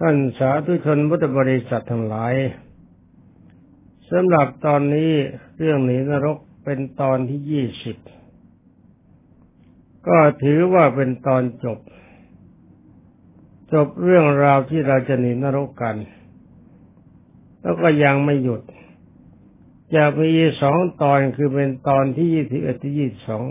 [0.00, 2.34] ท่านสาธุชนพุทธบริษัททั้งหลาย
[4.10, 5.12] สำหรับตอนนี้
[5.58, 7.96] เรื่องหนีนรกเป็นตอนที่ยี่สิบ
[10.08, 11.78] ก็ถือว่าเป็นตอนจบ
[13.72, 15.96] จบเรื่องราวที่เราจะหนีนรกกัน
[17.60, 18.62] แล้วก็ยังไม่หยุด
[19.94, 20.30] จะมี
[20.62, 23.44] สองตอนคือเป็นตอนที่ยี่สิบเอ็ดที่ยี่สิบสอง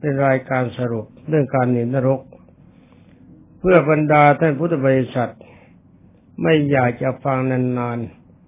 [0.00, 2.20] เป็นรายการสรุปเรื่องการหนีนรก
[3.58, 5.32] เพื่อบรรดาท่านพุทธบริษัท
[6.42, 7.98] ไม่อยากจะฟังนาน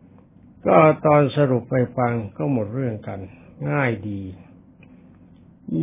[0.09, 3.21] ๆ ก็ตอนสรุปไปฟังก็หมดเรื่องกัน
[3.71, 4.23] ง่ายดี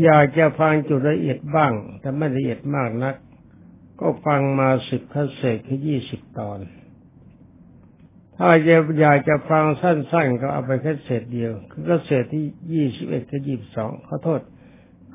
[0.03, 3.15] อยากจะฟังจุดละเอียดบ้าง แต่ไม่ละเอียดมากนัก
[3.99, 6.59] ก็ฟังมาสิบคัสเศษคือยี่สิบตอน
[8.37, 8.49] ถ้า
[9.01, 14.41] อยากจะฟังสั้นๆ ก็เอาไปแค่เศษเดียว คือคัสเศษที่ยี่สิบเอ็ดกับยี่สิบสองขอโทษ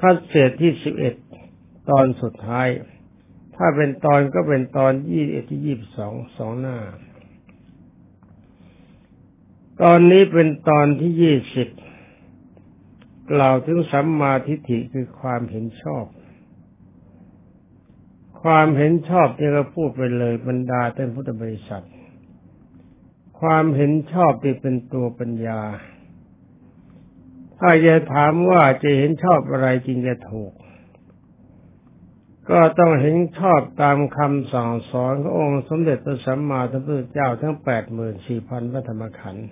[0.00, 1.14] คัดเศษที่สิบเอ็ด
[1.90, 2.68] ตอนสุดท้าย
[3.56, 6.78] ถ้าเป็นตอนก็เป็นตอนยี่เอ็ดที่ยี่สิบสองสองหน้า
[9.82, 11.68] ตอนนี้เป็นตอนที่ยี่สิบ
[13.32, 16.04] กล่าวถึงสัมมาทิฏฐิคือความเห็นชอบ
[18.42, 21.86] ความเห็นชอบที่เราพูดไปเลยบรรดาท่านพุทธบริษัท
[23.40, 25.60] ความเห็นชอบที่เป็นตัวปัญญา
[27.58, 30.52] ถ้าจะถามว่าจะเห็นชอบอะไรจริงจะถูก
[32.50, 39.48] ก็ต้องเห็นชอบตามคำสั่งสอนขององค์สมเด็จพระสัมมาสัมพุทธเจ้าทั้งแปดหมื่นสี่พันพระธรรมขันธ์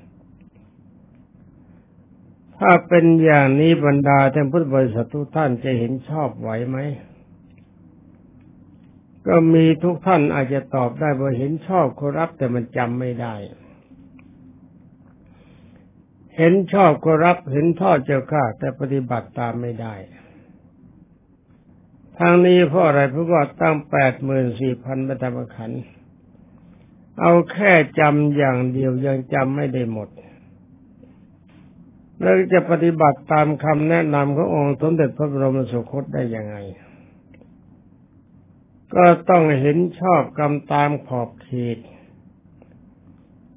[2.59, 6.79] ถ้าเป็นอย่างนี้บรรดาท่านพุทธบริษัททุกท่านจะเห็นชอบไหวไหม
[9.27, 13.35] ก็มีทุกท่านอาจจะตอบได้ว่าเห็นชอบครับแต่มันจำไม่ได้
[16.39, 19.95] เห็นชอบก็รับเห็นทอดเจ้าข้าแต่ปฏิบัติตามไม่ได้
[22.18, 25.70] ทางนี้เพราะอะไรเพราะว่าตั้งแปดหมื่นสี่พันบรรทมขัน
[27.20, 30.08] เอาแค่จำอย่างเดียวยังจำไม่ได้หมด
[32.20, 36.56] แล้วจะปฏิบัติตามคำแนะนำขององค์สมเด็จพระบรมสุคตได้ยังไง
[38.95, 41.78] ก็ต้องเห็นชอบกรรมตามขอบเขต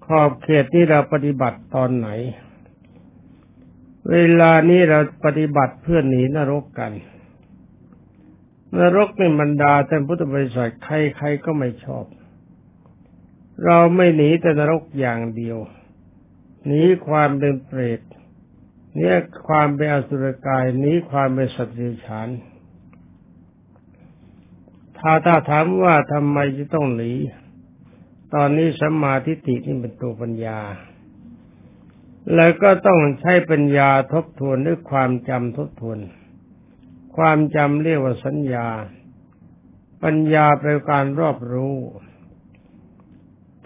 [0.05, 2.09] ขอบเขตที่เราปฏิบัติตอนไหน
[4.11, 6.91] เวลานี้เราปฏิบัติเพื่อหนีนรกกัน
[8.79, 12.05] นรกเป็นบรรดาท่านพุทธบริษัทใครๆก็ไม่ชอบ
[13.65, 15.57] เราไม่หนีแต่นรกอย่างเดียว
[16.65, 18.01] หนีความเป็นเปรต
[18.93, 19.05] หนี
[19.47, 22.29] ความเป็นอสุรกายหนีความเป็นสัตว์เดรัจฉาน
[24.97, 27.13] ถ้าถ้าถามว่าทำไมจะต้องหนี
[28.33, 30.59] ตอนนี้สัมมาทิฏฐินี่เป็นตัวปัญญา
[32.35, 35.99] แล้วก็ต้องใช้ปัญญาทบทวนด้วยความจำทบทวน
[37.17, 38.67] ความจำเรียกว่าสัญญา
[40.03, 41.75] ปัญญาเป็นการรอบรู้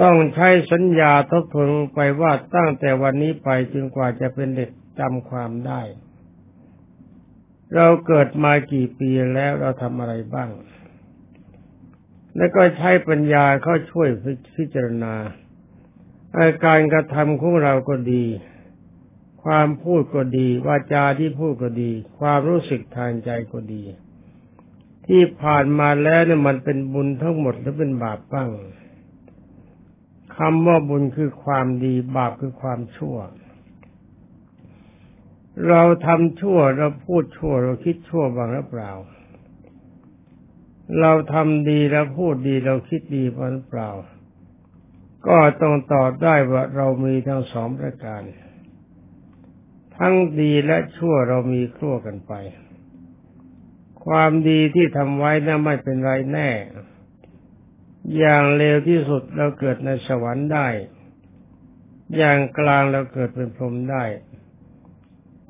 [0.01, 5.81] ต้องใช้สัญญาทบทวนไปว่าตั้งแต่วันนี้ไปจนกว่าจะเป็นเด็กจำความได้
[7.75, 10.49] เราเกิดมากี่ปีแล้วเราทำอะไรบ้าง
[12.35, 14.09] แล้วก็ใช้ปัญญาเข้าช่วย
[14.55, 15.13] พิจารณา
[16.37, 18.25] อาการกระทำของเราก็ดี
[19.49, 23.83] ความพูดก็ดีวาจาที่พูดก็ดี ความรู้สึกทางใจก็ดี
[25.07, 28.49] ที่ผ่านมาแล้วเนี่ยมันเป็นบุญทั้งหมดหรือเป็นบาปบ้าง
[30.37, 33.17] คำว่าบุญคือความดีบาปคือความชั่ว
[35.69, 38.91] เราทำชั่วเราพูดชั่ว เราคิดชั่วบ้างหรือเปล่า
[40.99, 43.89] เราทำดีเราพูดดีเราคิดดีบ้างหรือเปล่า
[45.27, 48.23] ก็ต้องตอบได้ว่าเรามีทั้งสองประการ
[49.99, 52.33] ทั้งดีและชั่วเรามีครั่วกันไป
[54.05, 56.49] ความดีที่ทำไว้นั้นไม่เป็นไรแน่
[58.17, 60.67] อย่างเลวที่สุดเราเกิดในสวรรค์ได้
[62.17, 64.03] อย่างกลางเราเกิดเป็นพรหมได้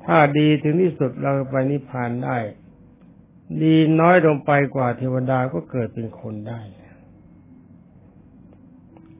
[0.04, 2.38] ถ้าดีถึงที่สุดเราไปนิพพานได้
[3.62, 6.60] ดีน้อยลงไปกว่าเทวดาก็เกิดเป็นคนได้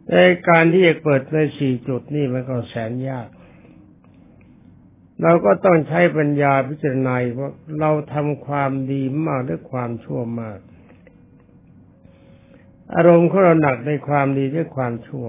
[0.06, 3.28] แต่การที่จะเปิดในสี่จุดนี่มันก็แสนยาก
[5.22, 7.50] เราก็ต้องใช้ปัญญาพิจารณาว่า
[7.80, 10.58] เราทำความดีมากหรือความชั่วมาก
[12.94, 15.28] อารมณ์ของเราหนักในความดีหรือความชั่ว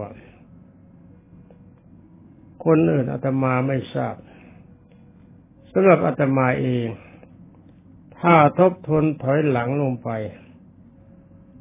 [2.65, 4.15] คนอื่นอาตมาไม่ทราบ
[5.71, 6.87] สำหรับอาตมาเอง
[8.19, 10.09] ถ้าทบทวนถอยหลังลงไป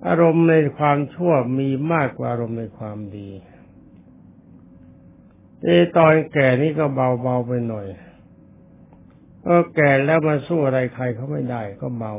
[0.06, 3.30] อารมณ์ในความชั่วมีมากกว่าอารมณ์ในความดี
[5.62, 7.86] เอตอนแก่นี่ก็เบาๆไปหน่อย
[9.46, 12.14] ก็แก่แล้วมาสู้อะไรใครเขาไม่ได้ก็เบา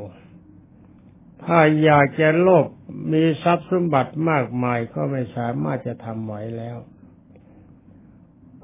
[1.44, 2.66] ถ้าอยากจะโลภ
[3.12, 6.78] มีทรัพย์สมบัติมากมายก็ไม่สามารถจะทำไหวแล้ว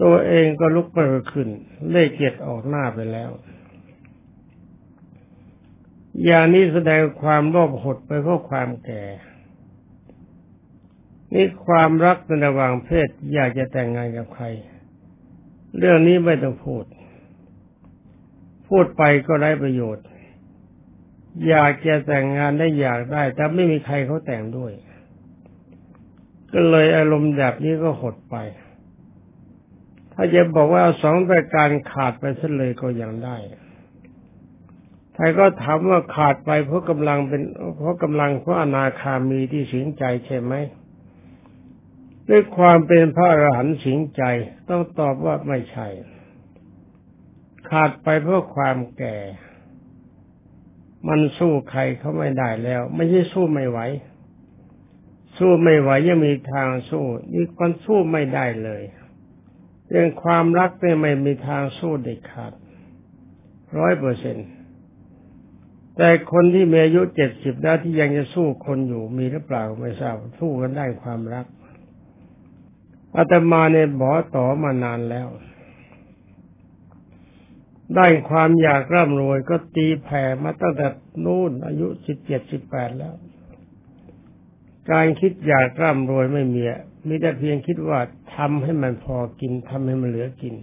[0.02, 1.50] ตัวเองก็ลุกไม่ขึ้น
[1.90, 3.32] เล่เกียจออกหน้าไปแล้ว
[6.24, 9.04] อย่างนี้แสดงความโลภหดไปเพราะความแก่
[11.34, 14.46] นี่ความรักในระหว่างเพศอยากจะแต่งงานกับใคร
[15.78, 16.84] เรื่องนี้ไม่ต้องพูด
[18.70, 20.06] พูดไปก็ไร้ประโยชน์
[21.50, 24.72] อยากจะแต่งงานได้อยากได้ แต่ไม่มีใครเขาแต่งด้วย
[26.54, 28.36] ก็เลยอารมณ์แบบนี้ก็หดไป
[30.14, 33.38] ถ้าจะบอกว่าสองประการขาดไปซะเลยก็ยังได้
[35.16, 37.42] ใครก็ถามว่าขาดไปเพราะกำลังเป็น
[37.78, 40.54] เพราะกำลังเพราะอนาคามีที่สิงใจใช่ไหม
[42.30, 44.24] ด้วยความเป็นพระอรหันต์สิงใจ
[44.70, 45.88] ต้องตอบว่าไม่ใช่
[47.70, 49.18] ขาดไปเพราะความแก่
[51.08, 53.80] มันสู้ใครเขาไม่ได้แล้ว ไม่ใช่สู้ไม่ไหว
[55.38, 58.84] สู้ไม่ไหวยังมีทางสู้ นี่คนสู้ไม่ได้เลย
[59.90, 62.54] เรื่องความรักเนี่ยไม่มีทางสู้เด็ดขาด
[63.78, 64.48] ร้อยเปอร์เซ็นต์
[65.98, 71.46] แต่คนที่มีอายุเจ็ดสิบแล้วที่ยังจะสู้คนอยู่มีหรือเปล่าไม่ทราบสู้กันได้ความรัก
[73.16, 75.28] อาตมาเนี่ยบอต่อมานานแล้ว
[77.96, 80.88] ได้ความอยากร่ำรวยก็ตีแผ่มาตั้งแต่
[81.26, 83.16] นู่นอายุสิบเจ็ดสิบแปดแล้ว
[84.92, 86.64] การคิดอยากร่ำรวยไม่มี
[87.08, 88.00] มีแต่เพียงคิดว่า
[88.36, 90.56] ทำให้มันพอกินทำให้มันเหลือกิน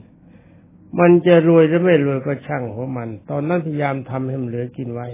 [1.01, 5.09] มันจะรวยหรือไม่รวยก็ช่างหัวมัน ตอนนั้นพยายามทำให้มันเหลือกินไว้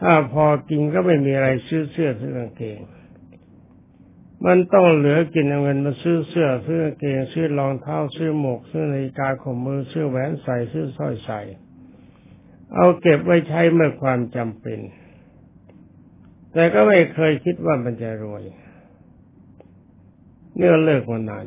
[0.00, 2.78] ถ้าพอกินก็ไม่มีอะไรซื้อเสื้อซื้อกางเกง
[4.46, 11.40] มันต้องเหลือกินเอาเงินมาซื้อเสื้อซื้อกางเกงซื้อรองเท้าซื้อหมวกซื้อนาฬิกาขมมือซื้อแหวนใส่ซื้อสร้อยใส่
[12.74, 14.78] เอาเก็บไว้ใช้เมื่อความจำเป็น
[16.52, 18.42] แต่ก็ไม่เคยคิดว่ามันจะรวย
[20.56, 21.46] เนื่อเลิกมานาน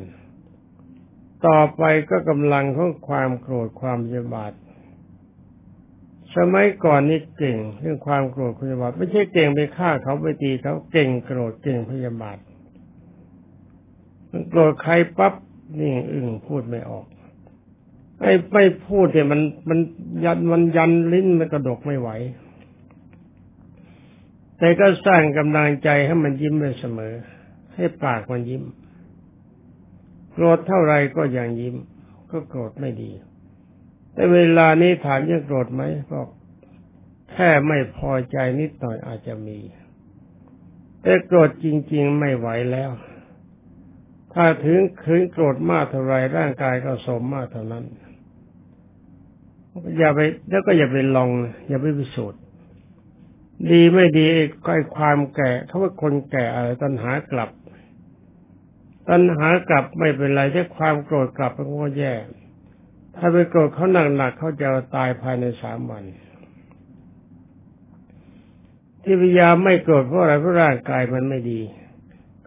[1.46, 4.52] ต่อไปก็กำลังของความโกรธความยบาท
[6.36, 12.38] สมัยก่อนนี่เก่งเรื่องความโกรธพยาบาทไม่ใช่เก่งไปฆ่าเขาไปตีเขาเก่งโกรธเก่งพยาบาท
[14.30, 15.34] มันโกรธใครปั๊บ
[15.80, 17.06] นี่อึ้งพูดไม่ออก
[18.20, 19.78] ไอ้ไม่พูดเนี่ยมันมัน
[20.24, 22.10] ยันมันยันลิ้นมันกระดกไม่ไหว
[24.58, 27.14] แต่ก็สร้างกำลังใจให้มันยิ้มไปเสมอ
[27.74, 28.64] ให้ปากมันยิ้ม
[30.32, 31.76] โกรธเท่าไรก็ยังยิ้ม
[32.30, 33.10] ก็โกรธไม่ดี
[34.12, 36.28] แต่เวลานี้ถามยังโกรธไหมบอก
[37.32, 39.58] แค่ไม่พอใจนิดหน่อยอาจจะมี
[41.02, 42.90] แต่โกรธจริง ๆ ไม่ไหวแล้ว
[44.34, 47.84] ถ้าถึงคืนโกรธมากเท่าไรร่างกายก็สมมากเท่านั้น
[49.98, 50.20] อย่าไป
[50.50, 51.30] แล้วก็อย่าไปลอง
[51.68, 52.40] อย่าไปพิสูจน์
[53.70, 54.26] ดีไม่ดี
[54.64, 57.50] ก็ไอ้ความแก่เขาว่าคนแก่อะไรตัณหากลับ
[59.08, 62.14] ตัณหากลับไม่เป็นไรถ้าความโกรธกลับมันก็แย่
[63.16, 63.86] ถ้าไปโกรธเขา
[64.16, 66.04] หนักๆเขาจะตายภายในสามวัน
[69.02, 71.60] ที่พยายามไม่โกรธเพราะอะไรเพราะร่างกายมันไม่ดี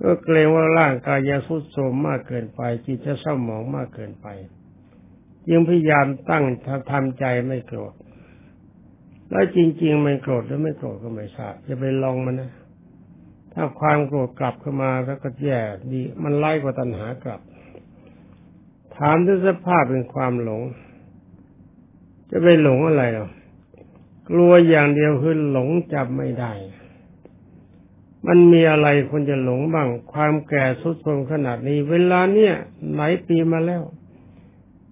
[0.03, 4.27] ก็เกรงว่าร่างกายจะทุดโทรมมากเกินไปจิตจะเศร้าหมองมากเกินไป
[5.49, 6.43] ยึงพยายามตั้ง
[6.91, 7.93] ทำใจไม่โกรธ
[9.29, 12.51] แล้วจริงๆไม่โกรธหรือไม่โกรธก็ไม่ทราบจะไปลองมันนะ
[13.53, 15.59] ถ้าความโกรธกลับเข้ามาแล้วก็แย่
[15.91, 17.41] ดี มันไล่กว่าตัณหากลับ
[18.97, 20.61] ถามถึงสภาพเป็นความหลง
[22.31, 23.27] จะไปหลงอะไรหรอ
[24.29, 26.53] กลัวอย่างเดียวคือหลงจำไม่ได้
[28.33, 32.53] มันมีอะไรคนจะหลงบ้าง ความแก่สุดโทรมขนาดนี้ เวลาเนี่ย
[32.95, 33.83] หลายปีมาแล้ว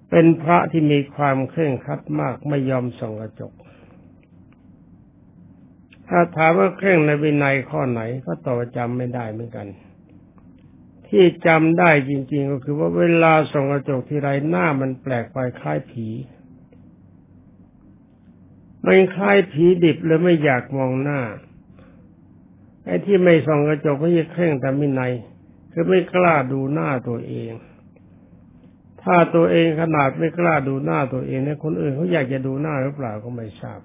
[0.10, 3.53] เป็นพระที่มีความเคร่งครัดมากไม่ยอมส่องกระจก
[6.08, 9.67] ถ้าถามว่าเคร่งในวินัยข้อไหนก็ตอบจำไม่ได้เหมือนกัน
[11.08, 16.08] ที่จำได้จริง ๆ ก็คือว่าเวลาส่องกระจกทีไรหน้ามันแปลกไปคล้ายผี
[18.86, 21.19] มันคล้ายผีดิบเลยไม่อยากมองหน้า
[22.89, 25.13] ไอ้ที่ไม่ส่องกระจกไม่ใช่เคร่งแต่มินัย
[25.72, 27.51] คือไม่กล้าดูหน้าตัวเอง
[29.03, 33.79] ถ้าตัวเองขนาดไม่กล้าดูหน้าตัวเองเนี่ยคนอื่นเขาอยากจะดูหน้าหรือเปล่าก็ไม่ทราบ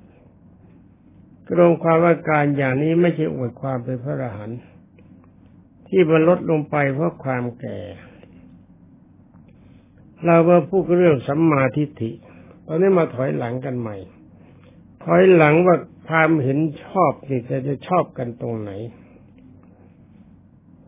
[1.49, 4.61] กรงความว่าการอย่างนี้ไม่ใช่อวดความเป็นพระอรหันต์
[5.89, 7.79] ที่มันลดลงไปเพราะความแก่
[10.25, 12.11] เรามาพูดเรื่องสัมมาทิฏฐิ
[12.67, 13.97] ตอนนี้มาถอยหลังกันใหม่
[15.05, 15.77] ถอยหลังว่า
[16.09, 18.71] ความเห็นชอบนี่จะจะชอบกันตรงไหน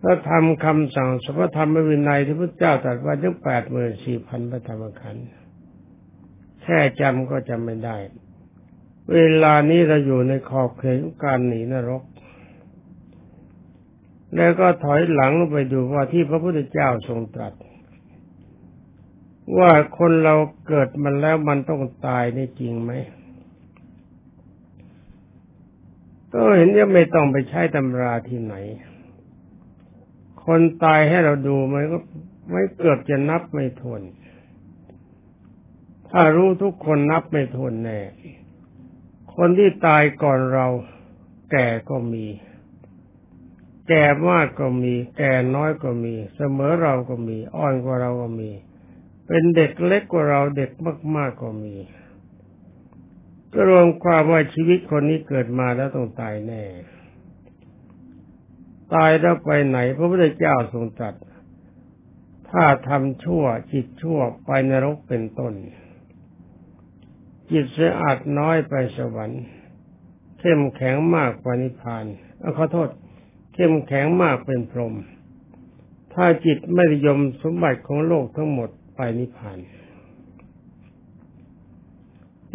[0.02, 5.26] ถ้าทำคำสั่งสพธรรมวินัยที่พระเจ้าตรัสว่าทั้งแปดหมื่นสี่พันพระธรรมขันธ์
[6.62, 7.96] แค่จำก็จำไม่ได้
[9.12, 12.02] เวลานี้เราอยู่ในขอบเขตของการหนีนรก
[14.36, 17.54] แล้วก็ถอยหลังลงไปดูว่าที่พระพุทธเจ้าทรงตรัส
[19.58, 20.34] ว่าคนเรา
[20.68, 22.92] เกิดมันแล้วมันต้องตายนี่จริงไหม
[26.36, 28.54] ก็เห็นว่าไม่ต้องไปใช้ตำราที่ไหน
[30.44, 31.98] คนตายให้เราดูมันก็
[32.50, 34.02] ไม่เกือบจะนับไม่ทน
[36.10, 38.00] ถ้ารู้ทุกคนนับไม่ทนแน่
[39.34, 40.66] คนที่ตายก่อนเรา
[41.50, 42.26] แก่ก็มี
[43.88, 48.50] แก่มากก็มี แก่น้อยก็มี เสมอเราก็มี อ่อนกว่าเราก็มี
[49.26, 50.70] เป็นเด็กเล็กกว่าเราเด็ก
[51.16, 51.74] มากๆก็มี
[53.56, 56.62] ก็รวมความว่าชีวิตคนนี้เกิดมาแล้วต้องตายแน่
[58.94, 61.14] ตายแล้วไปไหน พระพุทธเจ้าทรงตรัส
[62.50, 65.54] ถ้าทำชั่วจิตชั่วไปนรกเป็นต้น
[67.50, 69.42] จิตสะอาดน้อยไปสวรรค์
[70.40, 72.04] เข้มแข็งมากกว่านิพพาน
[72.56, 72.88] ขอโทษ
[73.54, 74.94] เข้มแข็งมากเป็นพรหม
[76.14, 79.58] ถ้าจิตไม่ยมสมบัติของโลกทั้งหมดไปนิพพาน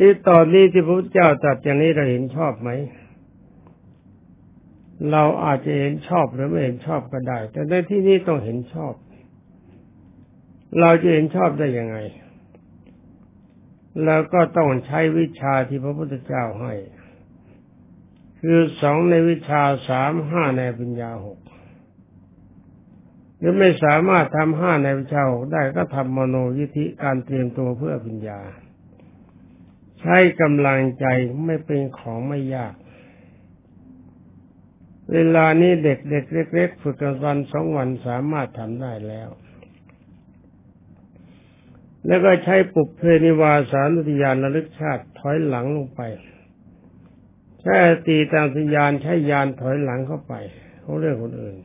[0.04, 2.70] ที่ตอนนี้ที่พระพุทธเจ้าตรัสอย่างนี้เราเห็นชอบไหม
[5.12, 8.94] เราอาจจะเห็นชอบหรือไม่เห็นชอบก็ได้ แต่ในที่นี้ต้องเห็นชอบ
[10.80, 11.98] เราจะเห็นชอบได้ยังไง
[14.06, 16.74] แล้วก็ต้องใช้วิชาที่พระพุทธเจ้าให้
[18.42, 21.40] คือสองในวิชาสามห้าในปัญญาหก
[23.38, 28.42] หรือไม่สามารถทำห้าในวิชาหกได้ก็ทำมโนยิธิการเตรียมตัวเพื่อปัญญา
[30.02, 31.06] ใช้กำลังใจ
[31.46, 32.74] ไม่เป็นของไม่ยาก
[35.12, 39.30] เวลานี้เด็กเด็กเล็กๆฝึกกันวันสองวันสามารถทำได้แล้ว
[42.06, 46.02] แล้วก็ใช้ปุบเพนิวาสานุติยานระลึกชาติถอยหลังลงไป
[47.62, 47.76] ใช้
[48.08, 50.34] ตีตามสัญญาณใช้ยานถอยหลังเข้าไป
[50.82, 51.58] เขาเรื่องคนอื่น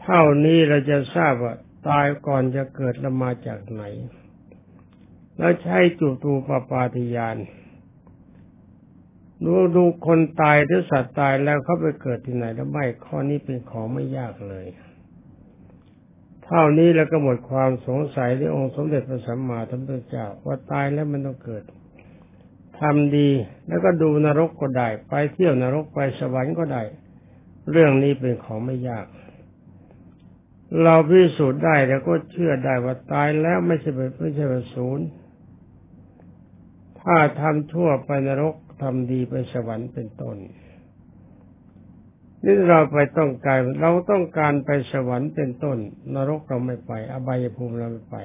[0.00, 1.54] เท่านี้เราจะทราบว่า
[1.88, 3.82] ตายก่อนจะเกิดละมาจากไหน
[5.40, 7.36] แล้วใช้จูตูปปาติยาน
[9.44, 14.66] ดูดูคนตายหรือสัตว์ตายแล้วเขาไปเกิดที่ไหนแล้วไม่ข้อนี้เป็นของไม่ยากเลย
[16.44, 21.62] เท่านี้แล้วก็หมดความสงสัยในองค์สมเด็จพระสัมมาสัมพุทธเจ้าว่าตายแล้วมันต้องเกิด
[22.78, 23.30] ทำดี
[23.68, 26.82] แล้วก็ดูนรกก็ได้ ไปเที่ยวนรกไปสวรรค์ก็ได้
[27.70, 29.06] เรื่องนี้เป็นของไม่ยาก
[30.82, 35.06] เราพิสูจน์ได้แล้วก็เชื่อได้ว่าตายแล้วไม่ใช่เป็นไม่ใช่เป็นศูนย์
[37.04, 40.36] ถ้าทำชั่วไปนรกทำดีไปสวรรค์เป็นต้น
[42.44, 45.78] นี่เราไปต้องการเราต้องการไปสวรรค์เป็นต้น
[46.14, 48.16] นรกเราไม่ไป อบายภูมิเราไม่ไป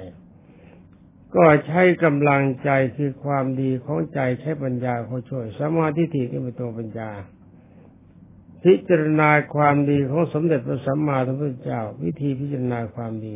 [1.35, 7.11] ก็ใช้กำลังใจคือความดีของใจใช้ปัญญาเขาช่วย สมาธิที่เป็นตัวปัญญา
[8.63, 13.35] พิจารณาความดีของสมเด็จพระสัมมาสัมพุทธเจ้า วิธีพิจารณาความดี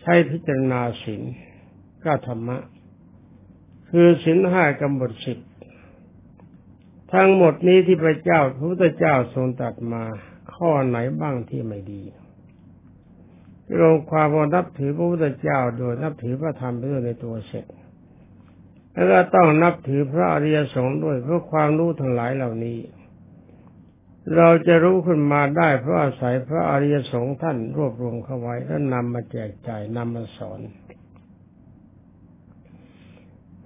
[0.00, 1.22] ใช้พิจารณาศีล
[2.04, 2.58] ก็ธรรมะ
[3.90, 5.38] คือศีลห้ากำหนดสิบ
[7.12, 10.02] ทั้งหมดนี้ที่พระเจ้าพระพุทธเจ้าทรงตัดมา
[10.54, 12.02] ข้อไหนบ้างที่ไม่ดี
[13.80, 17.66] ลงความว่านับถือพระพุทธเจ้าโดยนับถือพระธรรมไปด้วยในตัวเสร็จ
[18.92, 22.78] แล้วก็ต้องนับถือพระอริยสงฆ์ด้วยเพื่อความรู้ทั้งหลายเหล่านี้
[24.36, 30.60] เราจะรู้ขึ้นมาได้เพราะอาศัยพระอริยสงฆ์ท่านรวบรวมเข้าไว้แล้วนำมาแจกจ่ายนำมาสอน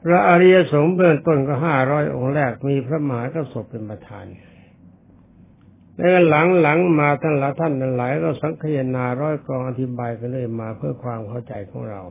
[0.04, 4.26] พระอริยสงฆ์เบื้องต้นก็ห้าร้อยองค์แรกมีพระมหากระสบเป็นประธาน
[5.96, 12.02] แล้วหลังหลังมาท่านละท่านนั้นหลายก็สังเยนาร้อยกองอธิบายกันเลยมาเพื่อความเข้าใจของเรา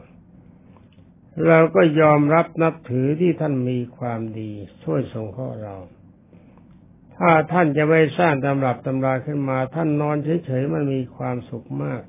[1.47, 4.51] เราก็ยอมรับนับถือที่ท่านมีความดี
[4.83, 5.75] ช่วยส่งข้อเรา
[7.17, 12.01] ถ้าท่านจะไม่สร้างตำรับตำราขึ้นมา ท่านนอนเฉยๆมันมีความสุขมาก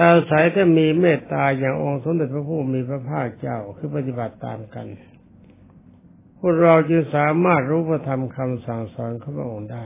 [0.00, 4.86] อาศัยถ้ามีเมตตาอย่างองค์สมเด็จพระผู้มีพระภาคเจ้าคือปฏิบัติตามกัน
[6.38, 9.84] พวกเราจึงสามารถรู้พระธรรมคำสั่งสอนของพระองค์ได้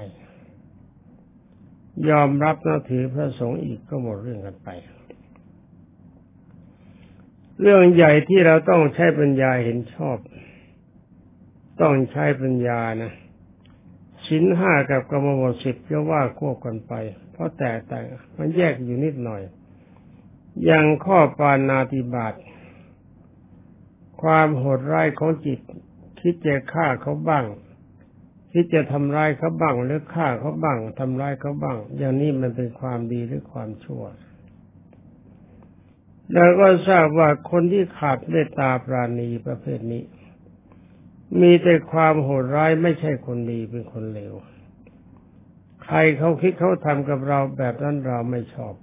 [2.09, 4.69] ยอมรับนับถือพระสงฆ์อีกก็หมดเรื่องกันไป
[7.61, 10.19] เรื่องใหญ่ที่เราต้องใช้ปัญญาเห็นชอบ
[11.81, 13.13] ต้องใช้ปัญญานะ
[14.27, 16.93] ชิ้นห้ากับกรรมบทสิบจะว่าควบกันไป
[17.33, 18.05] เพราะแต่แต่ง
[18.39, 19.43] มันแยกอยู่นิดหน่อย
[20.65, 22.35] อย่างข้อปานาติบาต
[24.23, 25.61] ความโหดร้ายของจิต
[26.21, 27.45] คิดจะฆ่าเขาบ้าง
[28.53, 34.05] คิดจะทำร้ายเขาบ้างหรือฆ่าเขาบ้างทำร้ายเขาบ้าง อย่างนี้มันเป็นความดีหรือความชั่ว
[36.33, 40.03] แล้วก็ทราบว่าคนที่ขาดเมตตาปราณีประเภทนี้
[41.41, 44.35] มีแต่ความโหดร้ายไม่ใช่คนดีเป็นคนเลว
[45.83, 48.75] ใครเขาคิดเขาทำกับเราแบบนั้นเราไม่ชอบ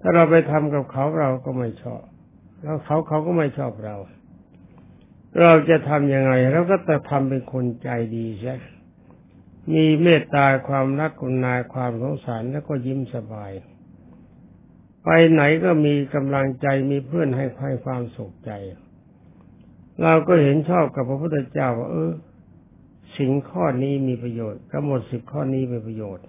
[0.00, 2.02] ถ้าเราไปทำกับเขาเราก็ไม่ชอบ
[2.62, 3.96] แล้วเขาเขาก็ไม่ชอบเรา
[5.40, 8.54] เราจะทำยังไงเราก็จะทำเป็นคนใจดีใช่
[9.74, 13.52] มีเมตตาความรักกุณาความสงสารแล้วก็ยิ้มสบาย
[15.04, 18.52] ไปไหนก็มีกำลังใจมีเพื่อนให้ให้ความสุขใจ
[20.02, 22.12] เราก็เห็นชอบกับพระพุทธเจ้าว่าเออ
[23.16, 26.26] สิ่งข้อนี้มีประโยชน์ทั้งหมดสิบข้อนี้มีประโยชน์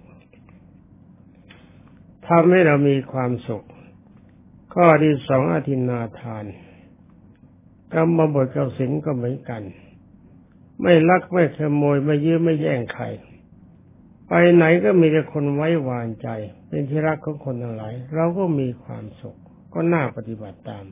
[2.28, 3.66] ทำให้เรามีความสุข
[4.74, 6.44] ข้อที่สองอธินาทาน
[7.92, 9.62] กรรมบทกับสินก็เหมือนกัน
[10.82, 13.04] ไม่ลักไม่ขโมยไม่ยื้อไม่แย่งใคร
[14.28, 16.28] ไปไหนก็มีแต่คนไว้วางใจ
[16.68, 19.38] เป็นที่รักของคนทั้งหลายเราก็มีความสุข
[19.72, 20.84] ก็น่าปฏิบัติตาม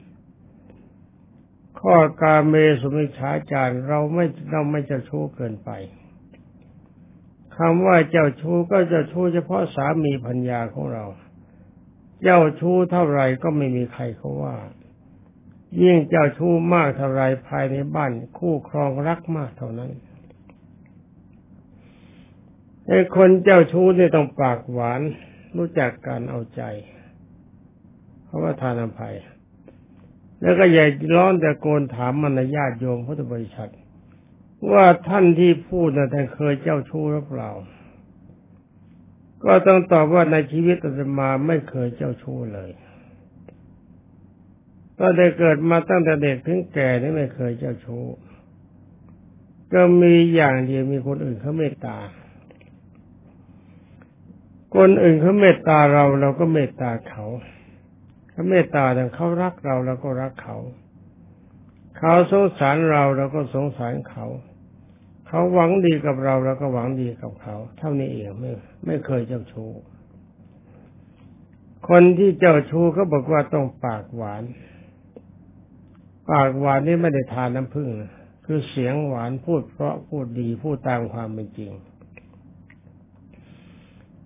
[1.81, 5.71] ข้อการเมสุมิชาจารเราไม่เราไม่จะชู้เกินไป
[7.57, 11.05] คำว่าเจ้าชู้ก็เจ้าชู้เฉพาะสามีพัญญาของเรา
[12.23, 14.57] เจ้าชู้เท่าไรก็ไม่มีใครเขาว่า
[15.83, 19.91] ยิ่งเจ้าชู้มากเท่าไรภายในบ้าน คู่ครองรักมากเท่านั้น
[22.87, 25.01] ไอ้คนเจ้าชู้เนี่ยต้องปากหวาน
[25.57, 26.63] รู้จักการเอาใจ
[28.25, 29.15] เพราะว่าทานอภัย
[30.41, 30.85] แล้วก็อย่า
[31.17, 33.71] ร้อนแต่โกนถามมรรญาติโยมพุทธบริษัท
[34.73, 37.51] ว่าท่านที่พูดนะท่านเคยเจ้าชู้หรือเปล่า
[39.45, 42.71] ก็ต้องตอบว่าในชีวิตอาตมาไม่เคยเจ้าชู้เลย
[44.99, 48.05] ก็ได้เกิดมาตั้งแต่เด็กถึงแก่นี่ไม่เคยเจ้าชู้
[49.73, 51.97] ก็มีอย่างเดียวมีคนอื่นเขาเมตตา
[54.77, 57.25] คนอื่นเขาเมตตาเราเราก็เมตตาเขา
[58.31, 60.57] เขาเมตตาแต่เขารักเราเราก็รักเขา
[61.99, 64.27] เขาสงสารเราเราก็สงสารเขา
[65.33, 68.51] เขาหวังดีกับเราเราก็หวังดีกับเขา เท่านี้เองไม่
[68.87, 69.71] ไม่เคยเจ้าชู้
[71.89, 74.43] คนที่เจ้าชู้เขาบอกว่าต้องปากหวาน
[76.31, 77.89] ปากหวานนี่ไม่ได้ทานน้ำผึ้ง
[78.47, 81.73] คือเสียงหวานพูดเพราะพูดดีพูดตามความเป็นจริง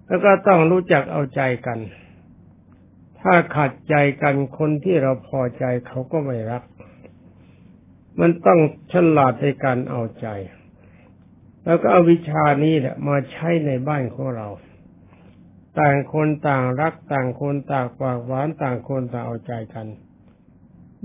[0.07, 1.79] แล้วก็ต้องรู้จักเอาใจกัน
[3.21, 6.62] ถ้าขัดใจกันคนที่เราพอใจเขาก็ไม่รัก
[8.21, 8.61] มันต้อง
[8.93, 10.29] ฉลาดในการเอาใจ
[11.64, 14.48] แล้วก็เอาวิชานี้แหละมาใช้ในบ้านของเรา
[15.79, 19.87] ต่างคนต่างรักต่างคนต่างปากหวานต่างคนต่างเอาใจกัน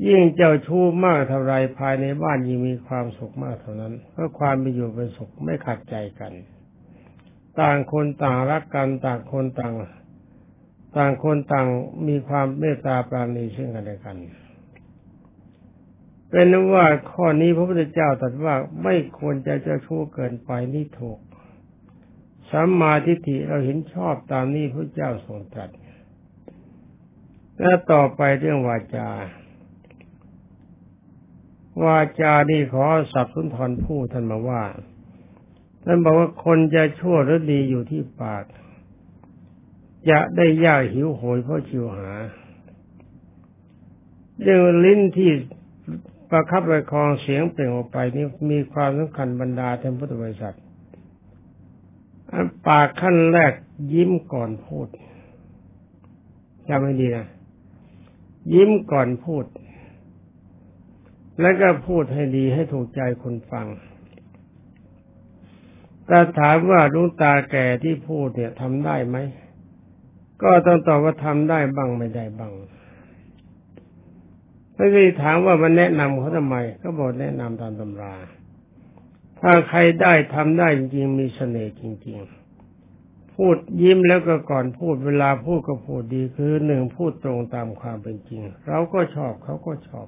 [0.07, 6.33] ยิ่งเจ้าชู้มากเท่าไรภายในบ้านยิ่งมีความสุขมากเท่านั้นเพราะความมีอยู่เป็นสุขไม่ขัดใจกัน
[7.59, 9.73] ต่างคนต่างรักกันต่างคนต่าง
[10.97, 11.67] ต่างคนต่าง
[12.07, 14.17] มีความเมตตาปราณีซึ่งกันและกัน
[16.29, 21.19] เป็นว่าข้อนี้พระพุทธเจ้าตรัสว่าไม่ควรจะเจ้าชู้เกินไปนี่ถูก
[22.51, 25.69] สัมมาทิฏฐิเราเห็นชอบตามนี้พระเจ้าทรงตรัส
[27.59, 29.09] และต่อไปเรื่องวาจา
[31.83, 34.63] วาจานี่ขอสับสุนทรผู้ท่านมาว่า
[35.83, 38.45] ท่านบอกว่าคนจะชั่วหรือดีอยู่ที่ปาก
[40.09, 42.11] จะได้ยากหิวโหยเพราะชิวหา
[44.41, 45.31] เรื่องลิ้นที่
[46.29, 50.55] ประคับประคองเสียงเปล่งออกไปนี่มีความสำคัญบรรดาท่านพุทธบริษัท
[52.67, 53.53] ปากขั้นแรก
[53.93, 54.87] ยิ้มก่อนพูด
[56.69, 57.27] จำให้ดีนะ
[58.53, 59.45] ยิ้มก่อนพูด
[61.41, 63.67] แล้วก็พูดให้ดีให้ถูกใจคนฟัง
[66.07, 69.17] แต่ถามว่าลุงตาแก่ที่พูดเนี่ยทำได้ไหม
[70.43, 72.53] ก็ต้องตอบว่าทำได้บ้างไม่ได้บ้าง
[74.81, 78.15] ถ้าที่ถามว่ามันแนะนำเขาทำไมก็บอกแนะนำตามตำรา
[79.39, 82.17] ถ้าใครได้ทำได้จริงๆมีเสน่ห์จริง
[82.75, 90.07] ๆ พูดยิ้มแล้วก็ก่อนพูดเวลาพูดก็พูดดีคือหนึ่งพูดตรงตามความเป็นจริง เราก็ชอบเขาก็ชอบ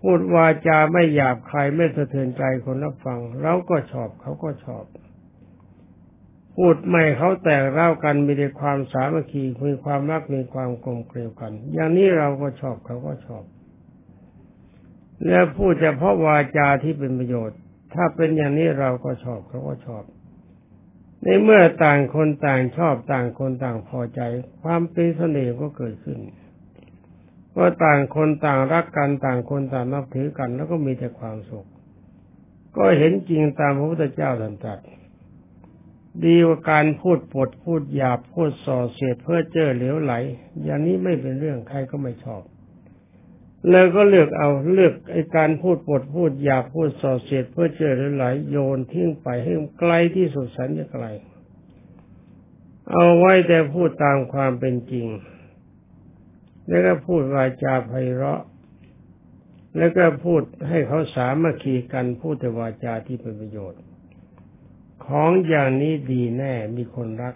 [0.00, 4.84] พูดวาจาไม่หยาบคายไม่สะเทือนใจคนรับฟัง เราก็ชอบเขาก็ชอบ
[6.56, 13.44] พูดไม่เขาแตกเล่ากันมีแต่ความสามัคคีมีความรักมีความกลมเกลียวกัน อย่างนี้เราก็ชอบเขาก็ชอบ
[15.26, 17.58] แล้วพูดเฉพาะวาจาที่เป็นประโยชน์
[17.94, 20.04] ถ้าเป็นอย่างนี้เราก็ชอบเขาก็ชอบ
[21.22, 24.20] ในเมื่อต่างคนต่างชอบต่างคนต่างพอใจ
[24.62, 26.18] ความเป็นเสน่ห์ก็เกิดขึ้น
[27.56, 31.66] ว่าต่างคนต่างรักกันต่างคนต่างนับถือกัน แล้วก็มีแต่ความสุข
[32.76, 34.78] ก็เห็นจริงตามพระพุทธเจ้าตรัส
[36.24, 40.12] ดีกว่าการพูดปดพูดหยาบพูดส่อเสียดเพื่อเจอเหลวไหล
[40.64, 42.42] อย่างนี้ไม่เป็นเรื่องใครก็ไม่ชอบ
[43.70, 51.06] แล้วก็เลือกเอาเลือกไอ้การพูดปดพูดอยากพูดส่อเสียดเพื่อเจอหลายโยนทิ้งไปให้ไกลที่สุดสันจะไกล
[52.90, 55.06] เอาไว้แต่พูดตามความเป็นจริง
[56.68, 58.42] แล้วก็พูดวาจาไพเราะ
[59.76, 63.80] แล้วก็พูดให้เขาสามัคคีกันพูดแต่วาจาที่เป็นประโยชน์
[65.10, 67.34] ของอย่างนี้ดีแน่มีคนรัก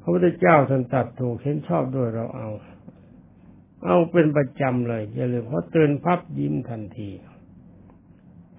[0.00, 2.48] พระพุทธเจ้าท่านตัดถูกเห็นชอบด้วยเราเอา
[3.84, 7.10] เอาเป็นประจำเลยอย่าลืมเพราะตื่นพับยิ้มทันที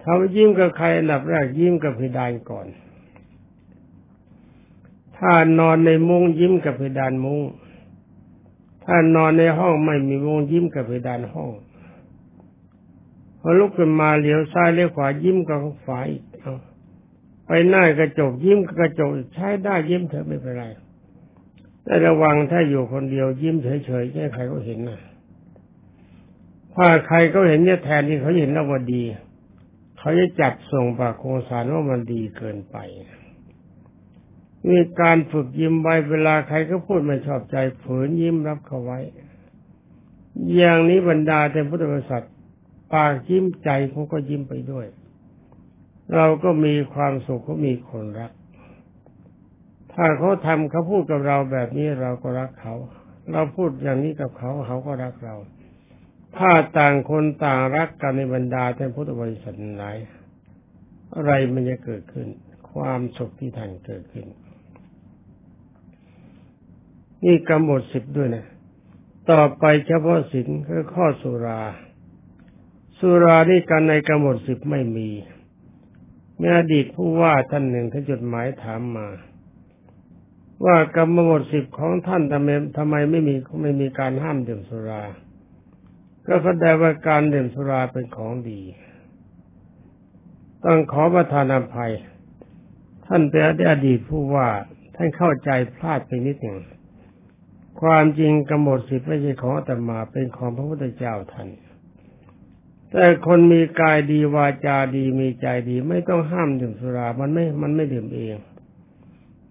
[0.02, 2.66] เขายิ้มกับใครอันดับแรกยิ้มกับเพดานก่อน
[5.18, 7.40] ถ้านอนในมุ้งยิ้มกับเพดานมุ้ง
[8.84, 11.50] ถ้านอนในห้องไม่มีมุ้งยิ้มกับเพดานห้อง
[13.40, 16.54] พอลุกขึ้นมาเหลียวซ้ายเลี้ยวขวายิ้มกับฝ่าอีกเอา
[17.52, 20.64] ไปหน้ากระจกยิ้มกระจกใช้ได้ยิ้มเถอะไม่เป็นไร
[21.84, 25.00] แต่ระวังถ้าอยู่คนเดียวยิ้มเฉยๆแค่ใครก็เห็นนะ
[26.74, 29.02] ถ้าใครเขาเห็นเนี่ยแทนที่เขาเห็นแล้วว่าดี
[29.98, 32.76] เขาจะจับส่งปากโคงสารว่ามันดีเกินไป
[34.68, 38.98] มีการฝึกยิ้มไว้เวลาใครก็พูดไม่ชอบใจฝืนยิ้มรับเขาไว้
[40.56, 42.24] อย่างนี้บรรดาแต่พุทธบริษัท
[42.94, 44.86] ปากยิ้มใจเขาก็ยิ้มไปด้วย
[46.14, 48.32] เราก็มีความสุขเขามีคนรัก
[49.92, 52.74] ถ้าเขาทำเขาพูดกับเราแบบนี้เราก็รักเขา
[53.32, 55.34] เราพูดอย่างนี้กับเขาเขาก็รักเรา
[56.36, 59.84] ถ้าต่างคนต่างรักกันในบรรดาท่านพุทธบริษัทไหน
[61.14, 62.26] อะไรมันจะเกิดขึ้น
[62.72, 64.26] ความสุขที่ท่านเกิดขึ้น
[67.24, 68.46] นี่กำหนดสิบด้วยนะ
[69.30, 71.60] ต่อไปเฉพาะสินคือข้อสุรา
[72.98, 75.08] สุรานี่การในกำหนดสิบไม่มี
[76.40, 79.08] มีอดีตผู้ว่าท่านหนึ่งท่านจดหมายถามมา
[80.64, 85.02] ว่ากำหนดสิบของท่านทำไมทำไมไม่มีไม่มีการห้ามดื่มสุรา
[86.26, 88.60] ก็แสดงว่าการดื่มสุราเป็นของดี
[90.64, 91.92] ต้องขอประทานอภัย
[93.06, 94.48] ท่านเป็นอดีตผู้ว่า
[94.96, 96.58] ท่านเข้าใจพลาดไปนิดหนึ่ง
[97.82, 101.48] ความจริงกำหนดสิทธิ์ไม่ใช่ของอาตมาเป็นของพระพุทธเจ้าท่าน
[102.92, 108.36] แต่คนมีกายดีวาจาดีมีใจดี ไม่ต้องห้ามดื่มสุรา มันไม่ มันไม่ดื่มเอง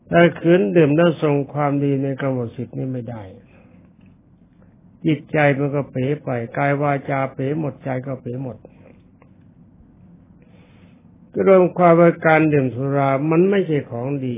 [0.09, 3.23] แต่ขืนดื่มแล้วส่งความดีในกำหนดสิทธิ์นี่ไม่ได้
[5.05, 8.57] จิตใจมันก็เป๋ไปกายวาจาเป๋หมดใจก็เป๋หมด
[11.33, 14.37] ก็รวมความว่าการดื่มสุรา มันไม่ใช่ของดี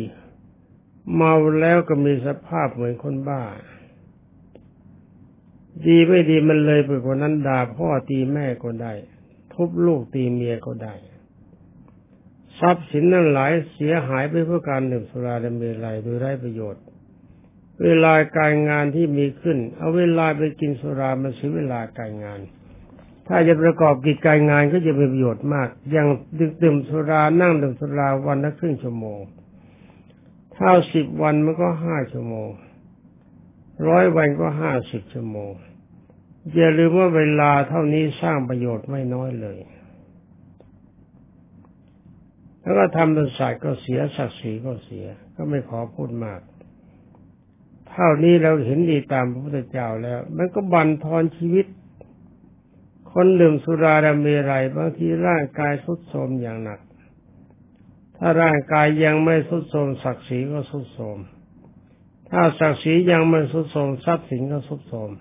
[1.15, 3.41] เมาแล้วก็มีสภาพเหมือนคนบ้า
[5.85, 8.93] ดีไม่ดีมันเลยไปกว่านั้นด่าพ่อตีแม่ก็ได้
[9.53, 10.93] ทุบลูกตีเมียก็ได้
[12.59, 16.83] ทรัพย์สินนั้นหลายเสียหายไปเพราะการดื่มสุราและเมลัยโดยไร้ประโยชน์
[17.83, 22.39] เวลาการงานที่มีขึ้น เอาเวลาไปกินสุรามันเสียเวลาการงาน
[23.27, 26.07] ถ้าจะประกอบกิจการงานก็จะเป็นประโยชน์มาก อย่าง
[26.63, 29.19] ดื่มสุรานั่งดื่มสุราวันละครึ่งชั่วโมง
[30.55, 32.49] ถ้าสิบวันมันก็ห้าชั่วโมง
[33.87, 35.53] ร้อยวันก็ห้าสิบชั่วโมง
[36.55, 39.59] อย่าลืมว่าเวลาเท่านี้สร้างประโยชน์ไม่น้อยเลย
[42.61, 46.41] แล้วก็ทำเป็นสายก็เสียศักดิ์ศรีก็เสีย ก็ไม่ขอพูดมาก
[47.89, 51.65] เท่านี้เราเห็นดีตามพระพุทธเจ้าแล้ว มันก็บั่นทอนชีวิต
[53.11, 56.79] คนดื่มสุราดมรัยบางทีร่างกายสุดโทมอย่างหนัก
[58.17, 61.17] ถ้าร่างกายยังไม่สุดโทมศักดิ์ศรีก็สุดโทม
[62.31, 65.11] ถ้าศักดิ์ศรียังไม่สุดโทมทรัพย์สินก็สุดโทม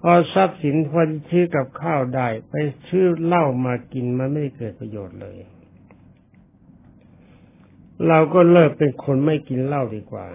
[0.00, 2.54] พอทรัพย์สินพอชื่อกับข้าวได้ไป
[2.88, 5.36] ชื่อเหล้ามากินมันไม่ได้เกิดประโยชน์เลย
[8.08, 10.26] เราก็เลิกเป็นคนไม่กินเหล้าดีกว่า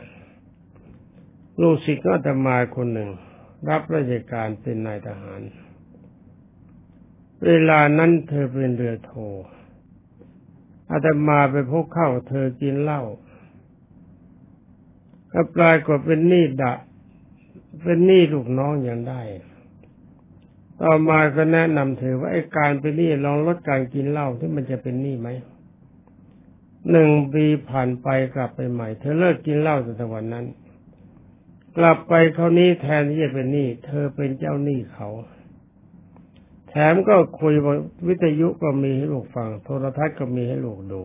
[1.62, 3.10] ลูกศิษย์ก็จะมาคนหนึ่ง
[3.70, 5.42] รับราชการเป็นนายทหาร
[7.46, 9.14] เวลานั้นเธอเป็นเรือโท
[10.92, 13.02] อาตมาไปพบเข้าเธอกินเหล้า
[15.34, 16.74] ก็ปลายกว่าเป็นหนี้ดะ
[17.84, 19.22] เป็นหนี้ลูกน้องอย่างได้
[20.82, 25.30] ต่อมาก็แนะนำเธอว่าไอ้การเป็นหนี้ลองลดการกินเหล้าที่มันจะเป็นหนี้ไหม
[26.92, 30.46] หนึ่งปีผ่านไปกลับไปใหม่ เธอเลิกกินเหล้าตั้งวันนั้น
[31.78, 35.10] กลับไปเขานี้แทนที่จะเป็นหนี้เธอเป็นเจ้าหนี้เขา
[36.70, 37.54] แถมก็คุย
[38.08, 41.02] วิทยุก็มีให้ลูกฟัง โทรทัศน์ก็มีให้ลูกดู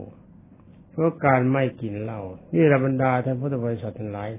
[0.95, 2.21] เพราะการไม่กินเหล้า
[2.55, 4.31] นี่ระบรรดาท่านพุทธบริษัททั้งหลาย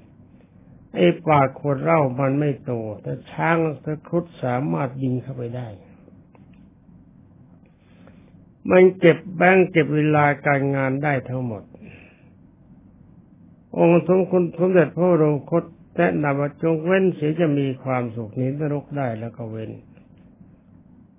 [0.95, 5.67] ไอ้ปากขวดเหล้ามันไม่โต แต่ช้างตะครุดสามารถยิงเข้าไปได้
[8.71, 11.63] มันเก็บแบงเก็บเวลาการงานได้ทั้งหมด
[13.77, 15.63] องค์สมคุณสมเด็จพระโรคต
[15.95, 19.71] แนะนำว่าจงเว้นเสียจะมีความสุขนี้นรกได้แล้วก็เว้น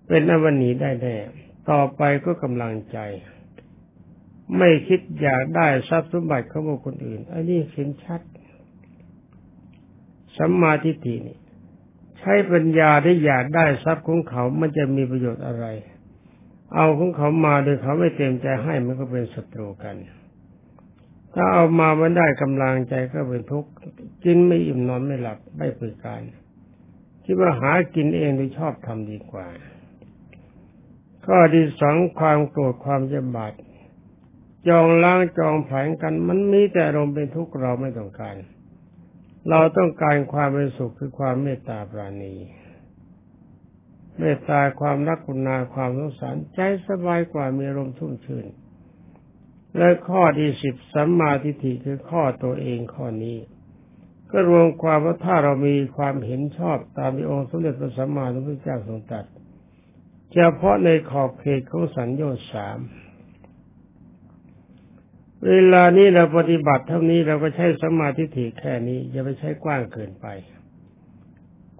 [0.06, 1.16] เป็นอวันนีได้แน่
[1.70, 2.98] ต่อไปก็กำลังใจ
[4.58, 8.20] ไม่คิดอยากได้ทรัพย์สมบัติของบุคคลอื่น อันนี้เห็นชัด
[10.36, 11.38] สัมมาทิฏฐินี่
[12.18, 15.66] ใช้ปัญญาได้อยากได้ทรัพย์ของเขามันจะมีประโยชน์อะไร
[16.74, 19.96] เอาของเขามาโดยเขาไม่เต็มใจให้มันก็เป็นศัตรูกัน
[21.34, 23.70] ถ้าเอามามันได้กำลังใจก็เป็นทุกข์
[24.24, 26.20] กินไม่อิ่มนอนไม่หลับไม่เปิดการ
[27.24, 29.46] คิดว่าหากินเองโดยชอบทำดีกว่า
[31.26, 33.52] ข้อที่สองความโกรธความจำบาด
[34.68, 38.36] จองล้างจองแผงกัน มันมีแต่อารมณ์เป็นทุกข์เราไม่ต้องการ
[39.50, 42.34] เราต้องการความเป็นสุขคือความเมตตาปราณี
[44.18, 48.46] เมตตาความรักคุณาความสงสารใจสบายกว่ามีอารมณ์ชุ่มชื่น
[49.78, 53.38] และข้อที่สิบสัมมาทิฏฐิคือข้อตัวเองข้อนี้
[54.30, 59.24] ก็รวมความว่าถ้าเรามีความเห็นชอบตามที่องค์สมเด็จพระสัมมาสัมพุทธเจ้าทรงตรัส
[60.32, 62.78] เฉพาะในขอบเขตของสัญญาสาม
[65.44, 70.26] เวลานี้เราปฏิบัติเท่านี้เราก็ใช้สมาธิถิแค่นี้ อย่าไปใช้กว้างเกินไป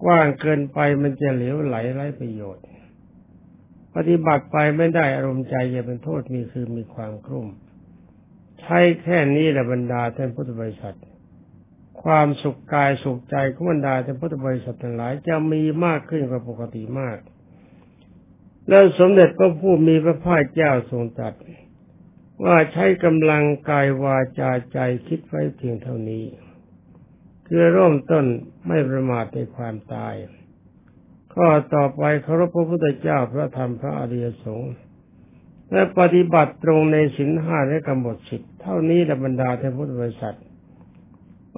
[0.03, 2.65] กว้างเกินไปมันจะเหลวไหลไร้ประโยชน์
[3.97, 7.47] ปฏิบัติไปไม่ได้อารมณ์ใจจะเป็นโทษมีคือมีความกลุ่ม
[8.61, 10.97] ใช้แค่นี้แหละบรรดาท่านพุทธบริษัท
[12.03, 17.19] ความสุขกายสุขใจของบรรดาท่านพุทธบริษัททั้งหลายจะมีมากขึ้นกว่าปกติมาก
[18.69, 21.35] แล้วสมเด็จพระผู้มีพระภาคเจ้าทรงตรัส
[22.45, 26.25] ว่าใช้กำลังกายวาจาใจคิดไว้เพียงเท่านี้
[27.47, 28.25] คือเริ่มต้น
[28.67, 30.15] ไม่ประมาทในความตาย
[31.35, 34.73] ข้อต่อไปเคารพพระพุทธเจ้าพระธรรมพระอริยสงฆ์
[35.73, 40.37] และปฏิบัติตรงในสินห้าและกำหนดสิทธิเท่านี้ละบรรดาเทพุทธบริษัท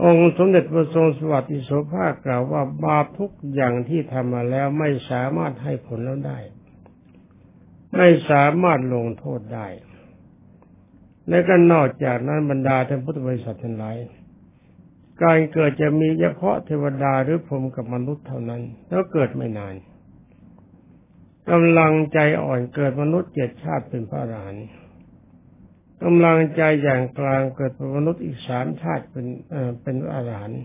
[0.03, 6.39] องค์สมเด็จพระทรงสวัสดิโสภาคกล่าวว่าบาปทุกอย่างที่ทำมาแล้วไม่สามารถให้ผลแล้วได้
[7.97, 9.69] ไม่สามารถลงโทษได้
[11.29, 13.97] และก็นอกจากนั้นบรรดาท่านพุทธบริษัททั้งหลาย
[15.23, 19.75] การเกิดจะมีเฉพาะเทวดาหรือพรหมกับมนุษย์เท่านั้น แล้วเกิดไม่นาน
[21.51, 24.67] กำลังใจอ่อนเกิดมนุษย์เจ็ดชาติเป็นพระอรหันต์
[26.03, 29.27] กำลังใจอย่างกลางเกิดเป็นมนุษย์อีกสามชาติเป็น
[29.83, 30.63] เป็นอรหันต์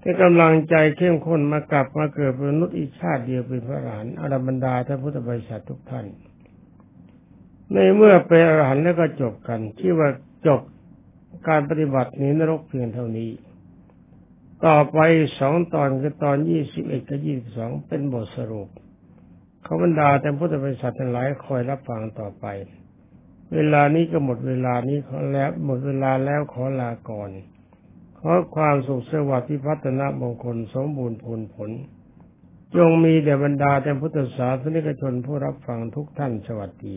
[0.00, 6.06] แต่กำลังใจเข้มข้นมากลับมาเกิดเป็นมนุษย์อีกชาติเดียวเป็นพระอรหันต์อรบรรดาท่านพุทธบริษัททุกท่าน
[7.72, 10.08] ในเมื่อเป็นอรหันต์แล้วก็จบกัน ที่ว่า
[10.46, 10.60] จบ
[11.48, 13.30] การปฏิบัตินี้นรกเพียงเท่านี้
[14.66, 14.98] ต่อไป
[15.38, 18.68] สองตอนคือตอนยี่สิบเอ็ดกับยี่สิบสองเป็นบทสรุป
[19.62, 22.46] เขาบรรดาแต่พุทธบริษัททั้งหลายคอยรับฟังต่อไป
[23.54, 27.30] เวลานี้ก็หมดเวลานี้ขอแล้วหมดเวลาแล้วขอลาก่อน
[28.18, 31.70] ขอความสุขสวัสดิ์พิพัฒนามงคลสมบูรณ์ผลผล
[32.76, 36.88] จงมีแด่บรรดาแต่พุทธศาสนิกชนผู้รับฟังทุกท่านสวัสด